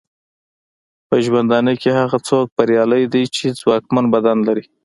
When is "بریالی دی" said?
2.57-3.23